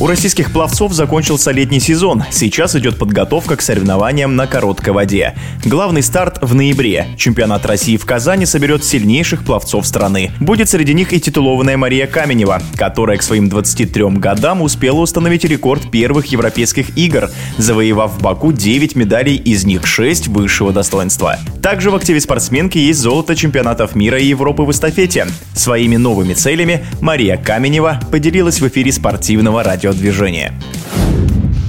У 0.00 0.06
российских 0.06 0.50
пловцов 0.50 0.94
закончился 0.94 1.50
летний 1.50 1.78
сезон. 1.78 2.24
Сейчас 2.30 2.74
идет 2.74 2.98
подготовка 2.98 3.56
к 3.56 3.60
соревнованиям 3.60 4.34
на 4.34 4.46
короткой 4.46 4.94
воде. 4.94 5.34
Главный 5.62 6.02
старт 6.02 6.38
в 6.40 6.54
ноябре. 6.54 7.08
Чемпионат 7.18 7.66
России 7.66 7.98
в 7.98 8.06
Казани 8.06 8.46
соберет 8.46 8.82
сильнейших 8.82 9.44
пловцов 9.44 9.86
страны. 9.86 10.30
Будет 10.40 10.70
среди 10.70 10.94
них 10.94 11.12
и 11.12 11.20
титулованная 11.20 11.76
Мария 11.76 12.06
Каменева, 12.06 12.62
которая 12.76 13.18
к 13.18 13.22
своим 13.22 13.50
23 13.50 14.04
годам 14.12 14.62
успела 14.62 15.00
установить 15.00 15.44
рекорд 15.44 15.90
первых 15.90 16.24
европейских 16.28 16.96
игр, 16.96 17.28
завоевав 17.58 18.12
в 18.12 18.22
Баку 18.22 18.52
9 18.52 18.96
медалей, 18.96 19.36
из 19.36 19.66
них 19.66 19.86
6 19.86 20.28
высшего 20.28 20.72
достоинства. 20.72 21.36
Также 21.62 21.90
в 21.90 21.94
активе 21.94 22.22
спортсменки 22.22 22.78
есть 22.78 23.00
золото 23.00 23.36
чемпионатов 23.36 23.94
мира 23.94 24.18
и 24.18 24.24
Европы 24.24 24.62
в 24.62 24.70
эстафете. 24.70 25.26
Своими 25.54 25.96
новыми 25.96 26.32
целями 26.32 26.86
Мария 27.02 27.36
Каменева 27.36 28.00
поделилась 28.10 28.62
в 28.62 28.66
эфире 28.66 28.92
спортивного 28.92 29.62
радио 29.62 29.89
радиодвижения. 29.90 30.54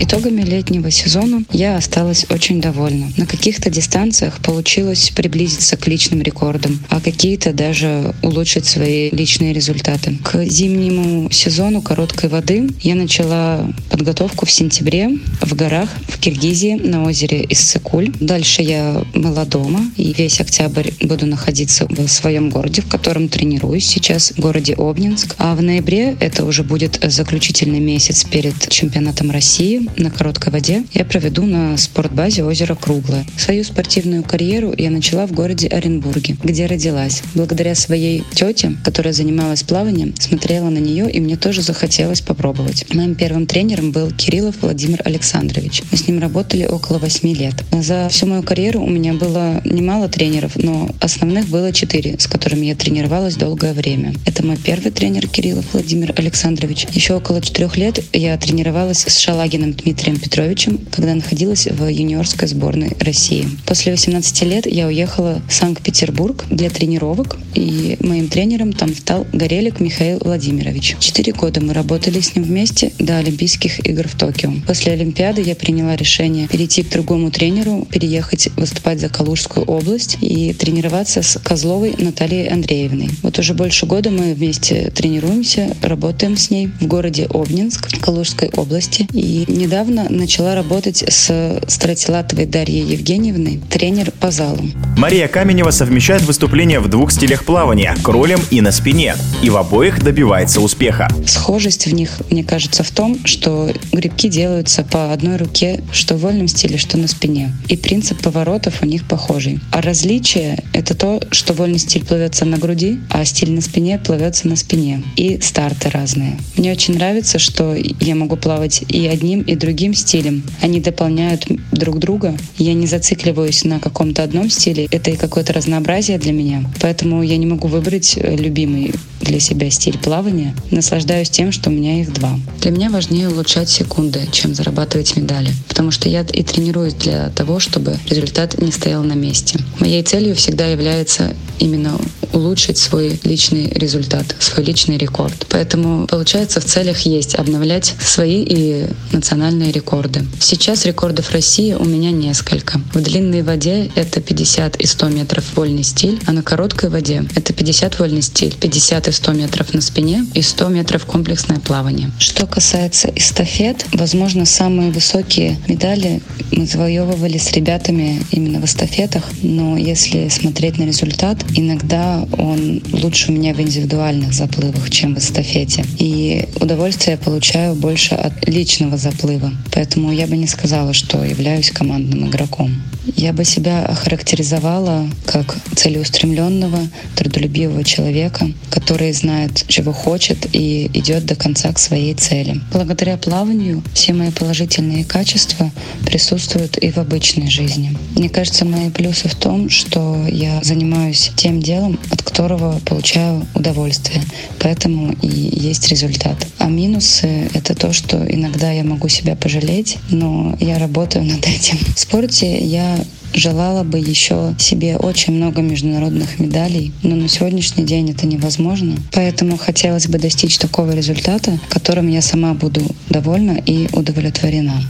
Итогами 0.03 0.41
летнего 0.41 0.89
сезона 0.89 1.43
я 1.51 1.77
осталась 1.77 2.25
очень 2.31 2.59
довольна. 2.59 3.11
На 3.17 3.27
каких-то 3.27 3.69
дистанциях 3.69 4.39
получилось 4.39 5.11
приблизиться 5.15 5.77
к 5.77 5.85
личным 5.85 6.23
рекордам, 6.23 6.79
а 6.89 6.99
какие-то 6.99 7.53
даже 7.53 8.15
улучшить 8.23 8.65
свои 8.65 9.11
личные 9.11 9.53
результаты. 9.53 10.17
К 10.23 10.43
зимнему 10.43 11.29
сезону 11.29 11.83
короткой 11.83 12.31
воды 12.31 12.67
я 12.81 12.95
начала 12.95 13.71
подготовку 13.91 14.47
в 14.47 14.51
сентябре 14.51 15.19
в 15.39 15.53
горах 15.53 15.87
в 16.07 16.19
Киргизии 16.19 16.73
на 16.73 17.03
озере 17.03 17.45
Иссыкуль. 17.47 18.11
Дальше 18.19 18.63
я 18.63 19.03
была 19.13 19.45
дома 19.45 19.85
и 19.97 20.15
весь 20.17 20.41
октябрь 20.41 20.89
буду 21.01 21.27
находиться 21.27 21.85
в 21.87 22.07
своем 22.07 22.49
городе, 22.49 22.81
в 22.81 22.87
котором 22.87 23.29
тренируюсь 23.29 23.85
сейчас, 23.85 24.31
в 24.31 24.39
городе 24.39 24.73
Обнинск. 24.73 25.35
А 25.37 25.53
в 25.53 25.61
ноябре 25.61 26.17
это 26.19 26.43
уже 26.43 26.63
будет 26.63 26.99
заключительный 27.03 27.79
месяц 27.79 28.23
перед 28.23 28.67
чемпионатом 28.67 29.29
России 29.29 29.90
на 29.97 30.11
короткой 30.11 30.53
воде 30.53 30.83
я 30.93 31.05
проведу 31.05 31.43
на 31.43 31.77
спортбазе 31.77 32.43
озеро 32.43 32.75
Круглое. 32.75 33.25
Свою 33.37 33.63
спортивную 33.63 34.23
карьеру 34.23 34.73
я 34.77 34.89
начала 34.89 35.25
в 35.27 35.31
городе 35.31 35.67
Оренбурге, 35.67 36.37
где 36.43 36.65
родилась. 36.65 37.21
Благодаря 37.35 37.75
своей 37.75 38.23
тете, 38.33 38.75
которая 38.83 39.13
занималась 39.13 39.63
плаванием, 39.63 40.13
смотрела 40.17 40.69
на 40.69 40.77
нее, 40.77 41.11
и 41.11 41.19
мне 41.19 41.37
тоже 41.37 41.61
захотелось 41.61 42.21
попробовать. 42.21 42.85
Моим 42.93 43.15
первым 43.15 43.45
тренером 43.45 43.91
был 43.91 44.11
Кириллов 44.11 44.55
Владимир 44.61 45.01
Александрович. 45.05 45.83
Мы 45.91 45.97
с 45.97 46.07
ним 46.07 46.19
работали 46.19 46.65
около 46.65 46.97
восьми 46.97 47.33
лет. 47.33 47.55
За 47.71 48.09
всю 48.09 48.27
мою 48.27 48.43
карьеру 48.43 48.81
у 48.81 48.89
меня 48.89 49.13
было 49.13 49.61
немало 49.65 50.07
тренеров, 50.09 50.55
но 50.55 50.89
основных 50.99 51.47
было 51.47 51.71
четыре, 51.71 52.17
с 52.19 52.27
которыми 52.27 52.65
я 52.67 52.75
тренировалась 52.75 53.35
долгое 53.35 53.73
время. 53.73 54.13
Это 54.25 54.45
мой 54.45 54.57
первый 54.57 54.91
тренер 54.91 55.27
Кириллов 55.27 55.65
Владимир 55.73 56.13
Александрович. 56.15 56.87
Еще 56.91 57.15
около 57.15 57.41
четырех 57.41 57.77
лет 57.77 58.03
я 58.13 58.37
тренировалась 58.37 59.05
с 59.07 59.17
Шалагиным 59.17 59.73
Дмитрием 59.83 60.17
Петровичем, 60.17 60.79
когда 60.91 61.15
находилась 61.15 61.67
в 61.67 61.87
юниорской 61.87 62.47
сборной 62.47 62.95
России. 62.99 63.47
После 63.65 63.91
18 63.91 64.41
лет 64.43 64.65
я 64.65 64.87
уехала 64.87 65.41
в 65.47 65.53
Санкт-Петербург 65.53 66.45
для 66.49 66.69
тренировок, 66.69 67.37
и 67.55 67.97
моим 67.99 68.27
тренером 68.27 68.73
там 68.73 68.93
стал 68.95 69.25
Горелик 69.33 69.79
Михаил 69.79 70.19
Владимирович. 70.19 70.95
Четыре 70.99 71.33
года 71.33 71.61
мы 71.61 71.73
работали 71.73 72.19
с 72.19 72.35
ним 72.35 72.45
вместе 72.45 72.91
до 72.99 73.17
Олимпийских 73.17 73.85
игр 73.87 74.07
в 74.07 74.15
Токио. 74.15 74.53
После 74.67 74.93
Олимпиады 74.93 75.41
я 75.41 75.55
приняла 75.55 75.95
решение 75.95 76.47
перейти 76.47 76.83
к 76.83 76.89
другому 76.89 77.31
тренеру, 77.31 77.87
переехать 77.89 78.49
выступать 78.57 78.99
за 78.99 79.09
Калужскую 79.09 79.65
область 79.65 80.17
и 80.21 80.53
тренироваться 80.53 81.21
с 81.21 81.39
Козловой 81.39 81.95
Натальей 81.97 82.47
Андреевной. 82.47 83.09
Вот 83.23 83.39
уже 83.39 83.53
больше 83.53 83.85
года 83.85 84.09
мы 84.11 84.33
вместе 84.33 84.91
тренируемся, 84.91 85.75
работаем 85.81 86.37
с 86.37 86.49
ней 86.49 86.69
в 86.79 86.87
городе 86.87 87.27
Обнинск, 87.33 87.99
Калужской 87.99 88.49
области. 88.49 89.07
И 89.13 89.45
не 89.47 89.67
недавно 89.71 90.07
начала 90.09 90.53
работать 90.53 91.01
с 91.07 91.61
Стратилатовой 91.65 92.45
Дарьей 92.45 92.83
Евгеньевной, 92.83 93.61
тренер 93.69 94.11
по 94.11 94.29
залу. 94.29 94.59
Мария 94.97 95.29
Каменева 95.29 95.71
совмещает 95.71 96.23
выступления 96.23 96.81
в 96.81 96.89
двух 96.89 97.09
стилях 97.13 97.45
плавания– 97.45 97.95
кролем 98.03 98.41
и 98.51 98.59
на 98.59 98.73
спине. 98.73 99.15
И 99.41 99.49
в 99.49 99.55
обоих 99.55 100.03
добивается 100.03 100.59
успеха. 100.59 101.07
Схожесть 101.25 101.87
в 101.87 101.93
них, 101.93 102.21
мне 102.29 102.43
кажется, 102.43 102.83
в 102.83 102.91
том, 102.91 103.25
что 103.25 103.71
грибки 103.93 104.27
делаются 104.27 104.83
по 104.83 105.13
одной 105.13 105.37
руке, 105.37 105.81
что 105.93 106.15
в 106.15 106.19
вольном 106.19 106.49
стиле, 106.49 106.77
что 106.77 106.97
на 106.97 107.07
спине. 107.07 107.53
И 107.69 107.77
принцип 107.77 108.21
поворотов 108.21 108.81
у 108.81 108.85
них 108.85 109.07
похожий. 109.07 109.61
А 109.71 109.81
различие— 109.81 110.61
это 110.73 110.95
то, 110.95 111.21
что 111.31 111.53
вольный 111.53 111.79
стиль 111.79 112.03
плывется 112.03 112.43
на 112.43 112.57
груди, 112.57 112.99
а 113.09 113.23
стиль 113.23 113.51
на 113.51 113.61
спине 113.61 113.97
плывется 113.99 114.49
на 114.49 114.57
спине. 114.57 115.01
И 115.15 115.39
старты 115.39 115.89
разные. 115.89 116.37
Мне 116.57 116.73
очень 116.73 116.95
нравится, 116.95 117.39
что 117.39 117.73
я 117.73 118.15
могу 118.15 118.35
плавать 118.35 118.83
и 118.89 119.07
одним, 119.07 119.45
и 119.51 119.55
другим 119.55 119.93
стилем. 119.93 120.43
Они 120.61 120.79
дополняют 120.79 121.45
друг 121.71 121.99
друга. 121.99 122.37
Я 122.57 122.73
не 122.73 122.87
зацикливаюсь 122.87 123.65
на 123.65 123.79
каком-то 123.79 124.23
одном 124.23 124.49
стиле. 124.49 124.87
Это 124.91 125.11
и 125.11 125.17
какое-то 125.17 125.51
разнообразие 125.51 126.17
для 126.17 126.31
меня. 126.31 126.63
Поэтому 126.79 127.21
я 127.21 127.35
не 127.35 127.45
могу 127.45 127.67
выбрать 127.67 128.15
э, 128.15 128.35
любимый 128.37 128.93
для 129.19 129.41
себя 129.41 129.69
стиль 129.69 129.97
плавания. 129.97 130.55
Наслаждаюсь 130.71 131.29
тем, 131.29 131.51
что 131.51 131.69
у 131.69 131.73
меня 131.73 131.99
их 131.99 132.13
два. 132.13 132.39
Для 132.61 132.71
меня 132.71 132.89
важнее 132.89 133.27
улучшать 133.27 133.69
секунды, 133.69 134.21
чем 134.31 134.55
зарабатывать 134.55 135.17
медали. 135.17 135.49
Потому 135.67 135.91
что 135.91 136.07
я 136.07 136.21
и 136.21 136.43
тренируюсь 136.43 136.93
для 136.93 137.29
того, 137.29 137.59
чтобы 137.59 137.97
результат 138.09 138.61
не 138.61 138.71
стоял 138.71 139.03
на 139.03 139.13
месте. 139.13 139.59
Моей 139.79 140.01
целью 140.03 140.33
всегда 140.35 140.67
является 140.67 141.35
именно 141.59 141.99
улучшить 142.33 142.77
свой 142.77 143.19
личный 143.23 143.69
результат, 143.69 144.35
свой 144.39 144.65
личный 144.65 144.97
рекорд. 144.97 145.45
Поэтому, 145.49 146.07
получается, 146.07 146.61
в 146.61 146.65
целях 146.65 147.01
есть 147.01 147.35
обновлять 147.35 147.93
свои 147.99 148.43
и 148.43 148.87
национальные 149.11 149.71
рекорды. 149.71 150.25
Сейчас 150.39 150.85
рекордов 150.85 151.31
России 151.31 151.73
у 151.73 151.85
меня 151.85 152.11
несколько. 152.11 152.81
В 152.93 153.01
длинной 153.01 153.41
воде 153.41 153.91
это 153.95 154.21
50 154.21 154.77
и 154.77 154.85
100 154.85 155.09
метров 155.09 155.45
вольный 155.55 155.83
стиль, 155.83 156.19
а 156.27 156.31
на 156.31 156.43
короткой 156.43 156.89
воде 156.89 157.23
это 157.35 157.53
50 157.53 157.99
вольный 157.99 158.21
стиль, 158.21 158.55
50 158.55 159.07
и 159.07 159.11
100 159.11 159.31
метров 159.33 159.73
на 159.73 159.81
спине 159.81 160.25
и 160.33 160.41
100 160.41 160.69
метров 160.69 161.05
комплексное 161.05 161.59
плавание. 161.59 162.11
Что 162.19 162.45
касается 162.47 163.11
эстафет, 163.15 163.85
возможно, 163.93 164.45
самые 164.45 164.91
высокие 164.91 165.57
медали 165.67 166.21
мы 166.51 166.65
завоевывали 166.65 167.37
с 167.37 167.51
ребятами 167.53 168.23
именно 168.31 168.59
в 168.59 168.65
эстафетах, 168.65 169.23
но 169.41 169.77
если 169.77 170.27
смотреть 170.27 170.77
на 170.77 170.83
результат, 170.83 171.43
иногда 171.55 172.20
он 172.37 172.81
лучше 172.91 173.31
у 173.31 173.35
меня 173.35 173.53
в 173.53 173.61
индивидуальных 173.61 174.33
заплывах, 174.33 174.89
чем 174.89 175.15
в 175.15 175.19
эстафете. 175.19 175.85
И 175.99 176.47
удовольствие 176.59 177.17
я 177.19 177.23
получаю 177.23 177.75
больше 177.75 178.15
от 178.15 178.47
личного 178.47 178.97
заплыва. 178.97 179.51
Поэтому 179.73 180.11
я 180.11 180.27
бы 180.27 180.37
не 180.37 180.47
сказала, 180.47 180.93
что 180.93 181.23
являюсь 181.23 181.71
командным 181.71 182.29
игроком. 182.29 182.81
Я 183.15 183.33
бы 183.33 183.45
себя 183.45 183.85
охарактеризовала 183.85 185.09
как 185.25 185.55
целеустремленного, 185.75 186.79
трудолюбивого 187.15 187.83
человека, 187.83 188.47
который 188.69 189.11
знает, 189.13 189.65
чего 189.67 189.93
хочет 189.93 190.47
и 190.53 190.89
идет 190.93 191.25
до 191.25 191.35
конца 191.35 191.71
к 191.71 191.79
своей 191.79 192.13
цели. 192.13 192.59
Благодаря 192.71 193.17
плаванию 193.17 193.83
все 193.93 194.13
мои 194.13 194.31
положительные 194.31 195.05
качества 195.05 195.71
присутствуют 196.05 196.77
и 196.77 196.91
в 196.91 196.97
обычной 196.97 197.49
жизни. 197.49 197.95
Мне 198.15 198.29
кажется, 198.29 198.65
мои 198.65 198.89
плюсы 198.89 199.27
в 199.27 199.35
том, 199.35 199.69
что 199.69 200.25
я 200.27 200.61
занимаюсь 200.63 201.31
тем 201.35 201.61
делом, 201.61 201.99
от 202.09 202.21
которого 202.21 202.79
получаю 202.85 203.45
удовольствие. 203.53 204.23
Поэтому 204.59 205.13
и 205.21 205.27
есть 205.27 205.89
результат. 205.89 206.47
А 206.57 206.67
минусы— 206.67 207.49
это 207.53 207.75
то, 207.75 207.93
что 207.93 208.17
иногда 208.29 208.71
я 208.71 208.83
могу 208.83 209.07
себя 209.07 209.35
пожалеть, 209.35 209.97
но 210.09 210.55
я 210.59 210.79
работаю 210.79 211.25
над 211.25 211.45
этим. 211.47 211.77
В 211.95 211.99
спорте 211.99 212.59
я 212.63 213.00
желала 213.33 213.83
бы 213.83 213.99
еще 213.99 214.55
себе 214.57 214.97
очень 214.97 215.33
много 215.33 215.61
международных 215.61 216.39
медалей, 216.39 216.91
но 217.03 217.15
на 217.15 217.27
сегодняшний 217.27 217.85
день 217.85 218.11
это 218.11 218.27
невозможно. 218.27 218.95
Поэтому 219.11 219.57
хотелось 219.57 220.07
бы 220.07 220.17
достичь 220.17 220.57
такого 220.57 220.91
результата, 220.91 221.59
которым 221.69 222.07
я 222.07 222.21
сама 222.21 222.53
буду 222.53 222.81
довольна 223.09 223.57
и 223.65 223.87
удовлетворена. 223.93 224.81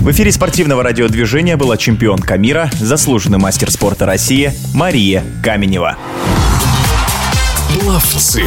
В 0.00 0.10
эфире 0.10 0.32
спортивного 0.32 0.82
радиодвижения 0.82 1.56
была 1.56 1.76
чемпионка 1.76 2.38
мира, 2.38 2.70
заслуженный 2.80 3.38
мастер 3.38 3.70
спорта 3.70 4.06
России 4.06 4.52
Мария 4.74 5.24
Каменева. 5.42 5.96
Пловцы. 7.80 8.42